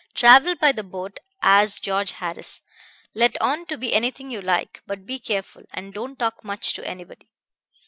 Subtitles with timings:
[0.15, 2.63] Travel by the boat as George Harris.
[3.13, 6.83] Let on to be anything you like, but be careful, and don't talk much to
[6.87, 7.29] anybody.